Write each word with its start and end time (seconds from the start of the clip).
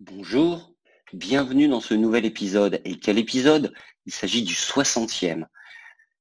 Bonjour, 0.00 0.70
bienvenue 1.12 1.66
dans 1.66 1.80
ce 1.80 1.92
nouvel 1.92 2.24
épisode. 2.24 2.80
Et 2.84 3.00
quel 3.00 3.18
épisode? 3.18 3.72
Il 4.06 4.12
s'agit 4.12 4.44
du 4.44 4.54
60e. 4.54 5.46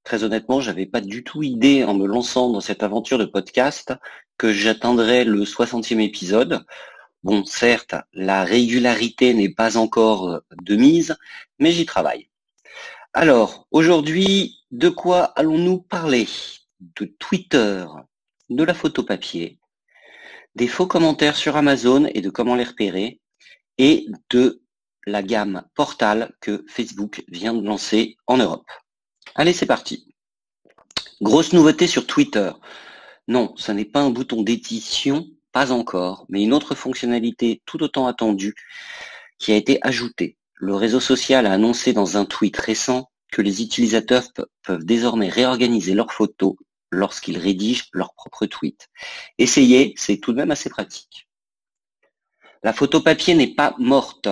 Très 0.03 0.23
honnêtement, 0.23 0.61
j'avais 0.61 0.87
pas 0.87 0.99
du 0.99 1.23
tout 1.23 1.43
idée 1.43 1.83
en 1.83 1.93
me 1.93 2.07
lançant 2.07 2.49
dans 2.49 2.59
cette 2.59 2.81
aventure 2.81 3.19
de 3.19 3.25
podcast 3.25 3.93
que 4.35 4.51
j'atteindrais 4.51 5.25
le 5.25 5.43
60e 5.43 5.99
épisode. 5.99 6.65
Bon, 7.21 7.45
certes, 7.45 7.93
la 8.13 8.43
régularité 8.43 9.35
n'est 9.35 9.53
pas 9.53 9.77
encore 9.77 10.41
de 10.59 10.75
mise, 10.75 11.15
mais 11.59 11.71
j'y 11.71 11.85
travaille. 11.85 12.29
Alors, 13.13 13.67
aujourd'hui, 13.69 14.57
de 14.71 14.89
quoi 14.89 15.25
allons-nous 15.35 15.81
parler? 15.81 16.27
De 16.79 17.05
Twitter, 17.05 17.85
de 18.49 18.63
la 18.63 18.73
photo 18.73 19.03
papier, 19.03 19.59
des 20.55 20.67
faux 20.67 20.87
commentaires 20.87 21.35
sur 21.35 21.57
Amazon 21.57 22.09
et 22.15 22.21
de 22.21 22.31
comment 22.31 22.55
les 22.55 22.63
repérer, 22.63 23.21
et 23.77 24.07
de 24.29 24.61
la 25.05 25.23
gamme 25.23 25.63
Portal 25.75 26.33
que 26.41 26.65
Facebook 26.67 27.23
vient 27.29 27.53
de 27.53 27.65
lancer 27.65 28.17
en 28.27 28.37
Europe. 28.37 28.69
Allez, 29.35 29.53
c'est 29.53 29.65
parti. 29.65 30.13
Grosse 31.21 31.53
nouveauté 31.53 31.87
sur 31.87 32.05
Twitter. 32.05 32.51
Non, 33.27 33.53
ce 33.55 33.71
n'est 33.71 33.85
pas 33.85 34.01
un 34.01 34.09
bouton 34.09 34.41
d'édition, 34.41 35.27
pas 35.51 35.71
encore, 35.71 36.25
mais 36.29 36.43
une 36.43 36.53
autre 36.53 36.75
fonctionnalité 36.75 37.61
tout 37.65 37.81
autant 37.83 38.07
attendue 38.07 38.55
qui 39.39 39.51
a 39.51 39.55
été 39.55 39.79
ajoutée. 39.81 40.37
Le 40.55 40.75
réseau 40.75 40.99
social 40.99 41.45
a 41.45 41.53
annoncé 41.53 41.93
dans 41.93 42.17
un 42.17 42.25
tweet 42.25 42.57
récent 42.57 43.09
que 43.31 43.41
les 43.41 43.61
utilisateurs 43.61 44.27
peuvent 44.63 44.85
désormais 44.85 45.29
réorganiser 45.29 45.93
leurs 45.93 46.13
photos 46.13 46.55
lorsqu'ils 46.91 47.37
rédigent 47.37 47.85
leur 47.91 48.13
propre 48.13 48.45
tweet. 48.45 48.87
Essayez, 49.37 49.93
c'est 49.97 50.17
tout 50.17 50.31
de 50.31 50.37
même 50.37 50.51
assez 50.51 50.69
pratique. 50.69 51.26
La 52.63 52.73
photo 52.73 53.01
papier 53.01 53.35
n'est 53.35 53.53
pas 53.53 53.75
morte. 53.77 54.27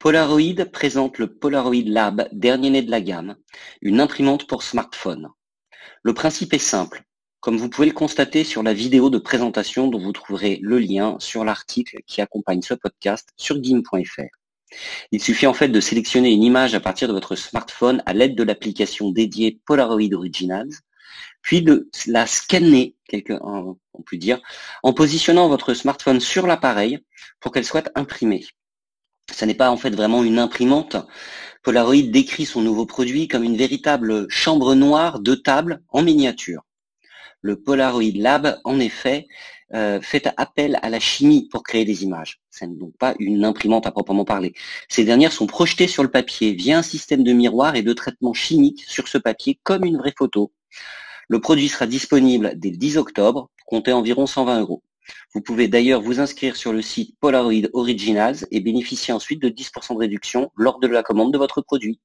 Polaroid 0.00 0.64
présente 0.72 1.18
le 1.18 1.32
Polaroid 1.32 1.84
Lab, 1.86 2.28
dernier 2.32 2.70
né 2.70 2.82
de 2.82 2.90
la 2.90 3.00
gamme, 3.00 3.36
une 3.82 4.00
imprimante 4.00 4.48
pour 4.48 4.64
smartphone. 4.64 5.28
Le 6.02 6.12
principe 6.12 6.52
est 6.54 6.58
simple, 6.58 7.04
comme 7.40 7.56
vous 7.56 7.70
pouvez 7.70 7.86
le 7.86 7.94
constater 7.94 8.42
sur 8.42 8.64
la 8.64 8.74
vidéo 8.74 9.10
de 9.10 9.18
présentation 9.18 9.86
dont 9.86 10.00
vous 10.00 10.12
trouverez 10.12 10.58
le 10.60 10.80
lien 10.80 11.16
sur 11.20 11.44
l'article 11.44 12.00
qui 12.06 12.20
accompagne 12.20 12.62
ce 12.62 12.74
podcast 12.74 13.28
sur 13.36 13.62
gim.fr. 13.62 14.22
Il 15.12 15.22
suffit 15.22 15.46
en 15.46 15.54
fait 15.54 15.68
de 15.68 15.80
sélectionner 15.80 16.32
une 16.32 16.42
image 16.42 16.74
à 16.74 16.80
partir 16.80 17.06
de 17.06 17.12
votre 17.12 17.36
smartphone 17.36 18.02
à 18.06 18.12
l'aide 18.12 18.34
de 18.34 18.42
l'application 18.42 19.10
dédiée 19.10 19.60
Polaroid 19.66 20.12
Originals 20.12 20.72
puis 21.42 21.62
de 21.62 21.90
la 22.06 22.26
scanner, 22.26 22.96
quelque, 23.08 23.34
on 23.42 24.02
peut 24.06 24.16
dire, 24.16 24.40
en 24.82 24.92
positionnant 24.92 25.48
votre 25.48 25.74
smartphone 25.74 26.20
sur 26.20 26.46
l'appareil 26.46 27.00
pour 27.40 27.52
qu'elle 27.52 27.64
soit 27.64 27.90
imprimée. 27.94 28.44
Ce 29.32 29.44
n'est 29.44 29.54
pas 29.54 29.70
en 29.70 29.76
fait 29.76 29.90
vraiment 29.90 30.22
une 30.22 30.38
imprimante. 30.38 30.96
Polaroid 31.62 32.02
décrit 32.10 32.44
son 32.44 32.60
nouveau 32.60 32.86
produit 32.86 33.26
comme 33.28 33.42
une 33.42 33.56
véritable 33.56 34.26
chambre 34.28 34.74
noire 34.74 35.20
de 35.20 35.34
table 35.34 35.82
en 35.88 36.02
miniature. 36.02 36.62
Le 37.40 37.60
Polaroid 37.60 38.12
Lab, 38.14 38.60
en 38.64 38.80
effet, 38.80 39.26
euh, 39.74 40.00
fait 40.00 40.28
appel 40.36 40.78
à 40.82 40.90
la 40.90 41.00
chimie 41.00 41.48
pour 41.50 41.62
créer 41.62 41.84
des 41.84 42.04
images. 42.04 42.40
Ce 42.50 42.64
n'est 42.64 42.76
donc 42.76 42.96
pas 42.98 43.14
une 43.18 43.44
imprimante 43.44 43.86
à 43.86 43.92
proprement 43.92 44.24
parler. 44.24 44.54
Ces 44.88 45.04
dernières 45.04 45.32
sont 45.32 45.46
projetées 45.46 45.88
sur 45.88 46.02
le 46.02 46.10
papier 46.10 46.52
via 46.52 46.78
un 46.78 46.82
système 46.82 47.24
de 47.24 47.32
miroir 47.32 47.74
et 47.76 47.82
de 47.82 47.92
traitement 47.92 48.34
chimique 48.34 48.84
sur 48.86 49.08
ce 49.08 49.18
papier 49.18 49.58
comme 49.62 49.84
une 49.84 49.96
vraie 49.96 50.14
photo. 50.16 50.52
Le 51.28 51.40
produit 51.40 51.68
sera 51.68 51.86
disponible 51.86 52.52
dès 52.56 52.70
le 52.70 52.76
10 52.76 52.98
octobre, 52.98 53.50
comptez 53.66 53.92
environ 53.92 54.26
120 54.26 54.60
euros. 54.60 54.82
Vous 55.34 55.40
pouvez 55.40 55.68
d'ailleurs 55.68 56.00
vous 56.00 56.20
inscrire 56.20 56.56
sur 56.56 56.72
le 56.72 56.82
site 56.82 57.16
Polaroid 57.20 57.68
Originals 57.72 58.46
et 58.50 58.60
bénéficier 58.60 59.12
ensuite 59.12 59.42
de 59.42 59.48
10% 59.48 59.94
de 59.94 59.98
réduction 59.98 60.50
lors 60.56 60.80
de 60.80 60.86
la 60.86 61.02
commande 61.02 61.32
de 61.32 61.38
votre 61.38 61.60
produit. 61.60 62.00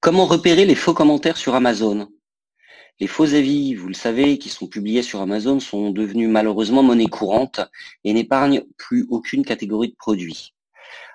Comment 0.00 0.26
repérer 0.26 0.64
les 0.64 0.74
faux 0.74 0.94
commentaires 0.94 1.36
sur 1.36 1.54
Amazon? 1.54 2.08
Les 3.00 3.06
faux 3.06 3.34
avis, 3.34 3.74
vous 3.74 3.88
le 3.88 3.94
savez, 3.94 4.38
qui 4.38 4.50
sont 4.50 4.66
publiés 4.66 5.02
sur 5.02 5.22
Amazon 5.22 5.58
sont 5.60 5.90
devenus 5.90 6.28
malheureusement 6.28 6.82
monnaie 6.82 7.06
courante 7.06 7.60
et 8.04 8.12
n'épargnent 8.12 8.62
plus 8.76 9.06
aucune 9.08 9.44
catégorie 9.44 9.88
de 9.88 9.96
produits. 9.96 10.54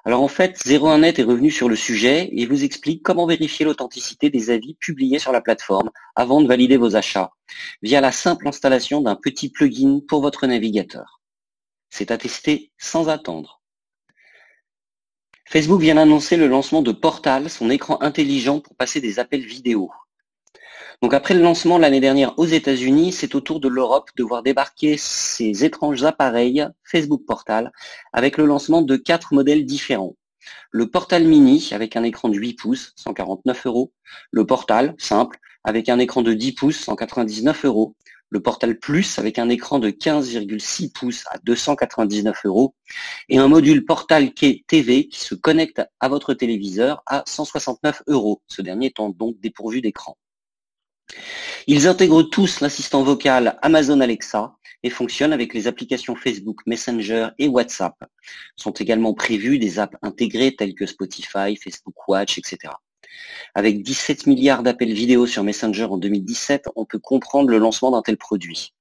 Alors 0.08 0.22
en 0.22 0.28
fait, 0.28 0.64
01net 0.66 1.20
est 1.20 1.24
revenu 1.24 1.50
sur 1.50 1.68
le 1.68 1.76
sujet 1.76 2.30
et 2.32 2.46
vous 2.46 2.64
explique 2.64 3.02
comment 3.02 3.26
vérifier 3.26 3.66
l'authenticité 3.66 4.30
des 4.30 4.52
avis 4.52 4.76
publiés 4.76 5.18
sur 5.18 5.32
la 5.32 5.42
plateforme 5.42 5.90
avant 6.16 6.42
de 6.42 6.48
valider 6.48 6.78
vos 6.78 6.96
achats 6.96 7.34
via 7.82 8.02
la 8.02 8.12
simple 8.12 8.48
installation 8.48 9.02
d'un 9.02 9.16
petit 9.16 9.50
plugin 9.50 10.02
pour 10.08 10.22
votre 10.22 10.46
navigateur. 10.46 11.22
C'est 11.90 12.12
à 12.12 12.20
tester 12.20 12.72
sans 12.78 13.10
attendre. 13.10 13.62
Facebook 15.48 15.82
vient 15.82 15.96
d'annoncer 15.96 16.38
le 16.38 16.48
lancement 16.48 16.84
de 16.84 16.92
Portal, 16.92 17.50
son 17.50 17.72
écran 17.72 18.00
intelligent 18.02 18.60
pour 18.60 18.76
passer 18.76 19.02
des 19.02 19.18
appels 19.18 19.46
vidéo. 19.46 19.92
Donc 21.02 21.14
après 21.14 21.34
le 21.34 21.42
lancement 21.42 21.78
l'année 21.78 22.00
dernière 22.00 22.38
aux 22.38 22.46
États-Unis, 22.46 23.12
c'est 23.12 23.36
au 23.36 23.42
tour 23.42 23.60
de 23.60 23.68
l'Europe 23.68 24.10
de 24.16 24.24
voir 24.24 24.44
débarquer 24.44 24.96
ces 24.98 25.66
étranges 25.66 26.04
appareils 26.04 26.66
Facebook 26.84 27.24
Portal 27.26 27.72
avec 28.14 28.38
le 28.38 28.46
lancement 28.46 28.82
de 28.82 28.96
quatre 28.96 29.34
modèles 29.34 29.66
différents. 29.66 30.16
Le 30.72 30.90
Portal 30.90 31.26
Mini 31.26 31.70
avec 31.72 31.96
un 31.96 32.04
écran 32.04 32.30
de 32.30 32.38
8 32.38 32.54
pouces, 32.54 32.94
149 32.96 33.66
euros. 33.66 33.94
Le 34.32 34.46
Portal 34.46 34.96
simple 34.98 35.40
avec 35.64 35.90
un 35.90 36.00
écran 36.00 36.22
de 36.22 36.34
10 36.34 36.54
pouces, 36.54 36.80
199 36.82 37.66
euros. 37.66 37.96
Le 38.30 38.42
Portal 38.42 38.78
Plus 38.80 39.20
avec 39.20 39.40
un 39.40 39.50
écran 39.50 39.80
de 39.80 39.90
15,6 39.90 40.92
pouces 40.92 41.24
à 41.32 41.38
299 41.40 42.46
euros. 42.46 42.76
Et 43.30 43.38
un 43.38 43.48
module 43.48 43.86
Portal 43.86 44.34
TV 44.34 45.08
qui 45.08 45.20
se 45.20 45.36
connecte 45.36 45.82
à 46.00 46.10
votre 46.10 46.34
téléviseur 46.34 47.04
à 47.06 47.24
169 47.26 48.04
euros. 48.08 48.42
Ce 48.48 48.62
dernier 48.62 48.88
étant 48.88 49.10
donc 49.10 49.40
dépourvu 49.40 49.82
d'écran. 49.82 50.18
Ils 51.68 51.88
intègrent 51.88 52.24
tous 52.24 52.62
l'assistant 52.62 53.04
vocal 53.04 53.58
Amazon 53.62 54.00
Alexa 54.00 54.56
et 54.84 54.90
fonctionnent 54.90 55.34
avec 55.34 55.54
les 55.54 55.68
applications 55.68 56.16
Facebook, 56.16 56.62
Messenger 56.68 57.30
et 57.40 57.48
WhatsApp. 57.48 57.96
Sont 58.56 58.74
également 58.74 59.14
prévus 59.14 59.58
des 59.58 59.80
apps 59.80 59.98
intégrées 60.02 60.56
telles 60.56 60.76
que 60.76 60.86
Spotify, 60.86 61.56
Facebook 61.56 62.08
Watch, 62.08 62.38
etc. 62.38 62.74
Avec 63.56 63.82
17 63.82 64.28
milliards 64.28 64.64
d'appels 64.64 64.94
vidéo 64.94 65.26
sur 65.26 65.44
Messenger 65.44 65.86
en 65.86 65.98
2017, 65.98 66.70
on 66.76 66.86
peut 66.86 67.00
comprendre 67.00 67.50
le 67.50 67.58
lancement 67.58 67.92
d'un 67.92 68.02
tel 68.02 68.18
produit. 68.18 68.74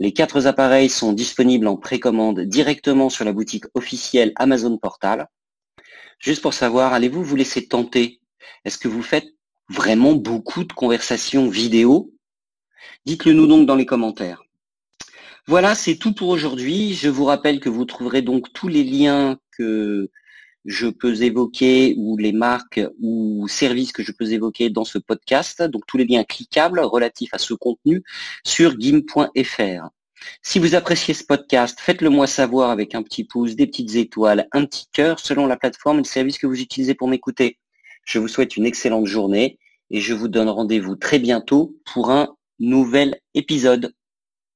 Les 0.00 0.12
quatre 0.12 0.46
appareils 0.46 0.88
sont 0.88 1.12
disponibles 1.12 1.66
en 1.66 1.76
précommande 1.76 2.40
directement 2.40 3.10
sur 3.10 3.24
la 3.24 3.32
boutique 3.32 3.64
officielle 3.74 4.32
Amazon 4.36 4.78
Portal. 4.78 5.28
Juste 6.18 6.42
pour 6.42 6.54
savoir, 6.54 6.92
allez-vous 6.92 7.22
vous 7.22 7.36
laisser 7.36 7.66
tenter? 7.66 8.20
Est-ce 8.64 8.78
que 8.78 8.88
vous 8.88 9.02
faites 9.02 9.26
vraiment 9.68 10.14
beaucoup 10.14 10.64
de 10.64 10.72
conversations 10.72 11.48
vidéo 11.48 12.12
Dites-le 13.04 13.32
nous 13.32 13.46
donc 13.46 13.66
dans 13.66 13.74
les 13.74 13.86
commentaires. 13.86 14.42
Voilà, 15.46 15.74
c'est 15.74 15.96
tout 15.96 16.12
pour 16.12 16.28
aujourd'hui. 16.28 16.92
Je 16.92 17.08
vous 17.08 17.24
rappelle 17.24 17.58
que 17.58 17.70
vous 17.70 17.86
trouverez 17.86 18.20
donc 18.20 18.52
tous 18.52 18.68
les 18.68 18.84
liens 18.84 19.38
que 19.52 20.10
je 20.66 20.88
peux 20.88 21.22
évoquer 21.22 21.94
ou 21.96 22.18
les 22.18 22.32
marques 22.32 22.82
ou 23.00 23.48
services 23.48 23.92
que 23.92 24.02
je 24.02 24.12
peux 24.12 24.30
évoquer 24.30 24.68
dans 24.68 24.84
ce 24.84 24.98
podcast, 24.98 25.62
donc 25.62 25.86
tous 25.86 25.96
les 25.96 26.04
liens 26.04 26.24
cliquables 26.24 26.80
relatifs 26.80 27.32
à 27.32 27.38
ce 27.38 27.54
contenu 27.54 28.02
sur 28.44 28.78
gim.fr. 28.78 29.88
Si 30.42 30.58
vous 30.58 30.74
appréciez 30.74 31.14
ce 31.14 31.24
podcast, 31.24 31.78
faites-le 31.80 32.10
moi 32.10 32.26
savoir 32.26 32.70
avec 32.70 32.94
un 32.94 33.02
petit 33.02 33.24
pouce, 33.24 33.56
des 33.56 33.66
petites 33.66 33.94
étoiles, 33.94 34.48
un 34.52 34.66
petit 34.66 34.86
cœur 34.92 35.18
selon 35.18 35.46
la 35.46 35.56
plateforme 35.56 35.98
et 35.98 36.02
le 36.02 36.06
service 36.06 36.38
que 36.38 36.46
vous 36.46 36.60
utilisez 36.60 36.94
pour 36.94 37.08
m'écouter. 37.08 37.58
Je 38.08 38.18
vous 38.18 38.28
souhaite 38.28 38.56
une 38.56 38.64
excellente 38.64 39.04
journée 39.04 39.58
et 39.90 40.00
je 40.00 40.14
vous 40.14 40.28
donne 40.28 40.48
rendez-vous 40.48 40.96
très 40.96 41.18
bientôt 41.18 41.76
pour 41.92 42.10
un 42.10 42.34
nouvel 42.58 43.20
épisode. 43.34 43.92